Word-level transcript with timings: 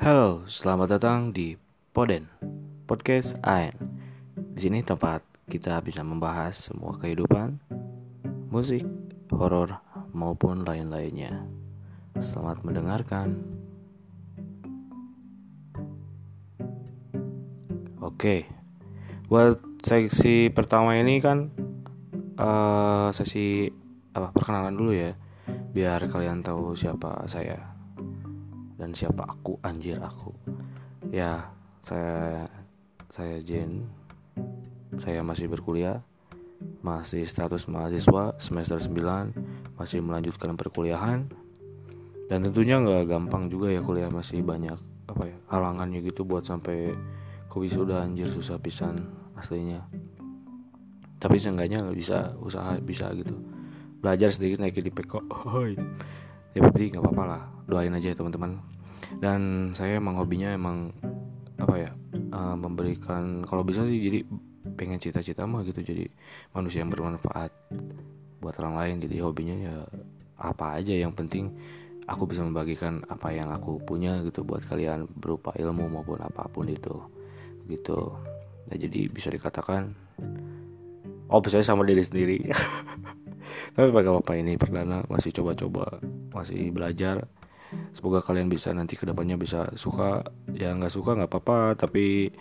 Halo, 0.00 0.48
selamat 0.48 0.96
datang 0.96 1.28
di 1.28 1.60
Poden 1.92 2.24
Podcast 2.88 3.36
AN. 3.44 3.76
Di 4.32 4.64
sini 4.64 4.80
tempat 4.80 5.20
kita 5.44 5.76
bisa 5.84 6.00
membahas 6.00 6.56
semua 6.56 6.96
kehidupan, 6.96 7.60
musik, 8.48 8.80
horor 9.28 9.76
maupun 10.16 10.64
lain-lainnya. 10.64 11.44
Selamat 12.16 12.64
mendengarkan. 12.64 13.44
Oke, 18.00 18.48
buat 19.28 19.60
seksi 19.84 20.48
pertama 20.48 20.96
ini 20.96 21.20
kan 21.20 21.52
uh, 22.40 23.12
sesi 23.12 23.68
apa 24.16 24.32
perkenalan 24.32 24.72
dulu 24.72 24.96
ya, 24.96 25.12
biar 25.76 26.08
kalian 26.08 26.40
tahu 26.40 26.72
siapa 26.72 27.28
saya 27.28 27.79
dan 28.80 28.96
siapa 28.96 29.28
aku? 29.28 29.60
Anjir 29.60 30.00
aku. 30.00 30.32
Ya 31.12 31.52
saya 31.84 32.48
saya 33.12 33.36
Jen. 33.44 33.84
Saya 34.96 35.20
masih 35.20 35.52
berkuliah. 35.52 36.00
Masih 36.80 37.28
status 37.28 37.68
mahasiswa 37.68 38.36
semester 38.40 38.80
9 38.80 39.76
masih 39.76 40.00
melanjutkan 40.00 40.56
perkuliahan. 40.56 41.28
Dan 42.32 42.38
tentunya 42.48 42.80
nggak 42.80 43.04
gampang 43.04 43.52
juga 43.52 43.68
ya 43.68 43.84
kuliah. 43.84 44.08
Masih 44.08 44.40
banyak 44.40 44.80
apa 45.04 45.28
ya 45.28 45.36
halangannya 45.52 46.00
gitu 46.00 46.24
buat 46.24 46.48
sampai 46.48 46.96
ke 47.52 47.56
wisuda. 47.60 48.00
Anjir 48.00 48.32
susah 48.32 48.56
pisan 48.56 49.04
aslinya. 49.36 49.84
Tapi 51.20 51.36
seenggaknya 51.36 51.84
nggak 51.84 51.98
bisa 52.00 52.32
usaha 52.40 52.80
bisa 52.80 53.12
gitu. 53.12 53.36
Belajar 54.00 54.32
sedikit 54.32 54.64
naik 54.64 54.80
di 54.80 54.88
peko 54.88 55.20
ya 56.56 56.60
tapi 56.66 56.90
nggak 56.90 57.02
apa-apa 57.02 57.24
lah. 57.26 57.42
Doain 57.66 57.94
aja 57.94 58.12
ya 58.12 58.16
teman-teman. 58.16 58.58
Dan 59.18 59.72
saya 59.74 59.98
emang 59.98 60.18
hobinya 60.18 60.54
emang 60.54 60.94
apa 61.60 61.74
ya 61.76 61.90
uh, 62.32 62.56
memberikan 62.56 63.44
kalau 63.44 63.60
bisa 63.60 63.84
sih 63.84 64.00
jadi 64.00 64.20
pengen 64.74 64.98
cita-cita 65.02 65.46
mah 65.46 65.62
gitu. 65.66 65.82
Jadi 65.82 66.06
manusia 66.54 66.82
yang 66.82 66.90
bermanfaat 66.90 67.52
buat 68.42 68.54
orang 68.62 68.74
lain. 68.78 68.96
Jadi 69.06 69.16
hobinya 69.22 69.56
ya 69.56 69.76
apa 70.40 70.80
aja. 70.80 70.94
Yang 70.94 71.12
penting 71.18 71.44
aku 72.10 72.26
bisa 72.26 72.42
membagikan 72.42 73.06
apa 73.06 73.30
yang 73.30 73.54
aku 73.54 73.78
punya 73.82 74.18
gitu 74.26 74.42
buat 74.42 74.66
kalian 74.66 75.06
berupa 75.06 75.54
ilmu 75.54 75.86
maupun 75.86 76.18
apa 76.22 76.48
pun 76.50 76.66
itu. 76.66 76.96
Gitu. 77.70 77.98
Nah 78.66 78.76
jadi 78.76 79.06
bisa 79.10 79.30
dikatakan 79.30 79.94
oh 81.30 81.40
saya 81.46 81.62
sama 81.62 81.86
diri 81.86 82.02
sendiri 82.02 82.38
tapi 83.74 83.88
pakai 83.94 84.10
apa 84.10 84.32
ini 84.34 84.58
perdana 84.58 85.06
masih 85.06 85.30
coba-coba 85.34 86.02
masih 86.34 86.70
belajar. 86.74 87.26
Semoga 87.94 88.18
kalian 88.18 88.50
bisa 88.50 88.74
nanti 88.74 88.98
ke 88.98 89.06
depannya 89.06 89.38
bisa 89.38 89.70
suka. 89.78 90.26
Ya 90.54 90.74
nggak 90.74 90.90
suka 90.90 91.14
nggak 91.14 91.30
apa-apa 91.30 91.78
tapi 91.78 92.34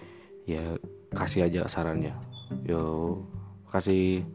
ya 0.49 0.77
kasih 1.13 1.45
aja 1.45 1.69
sarannya. 1.69 2.17
Yo 2.65 3.21
kasih 3.69 4.25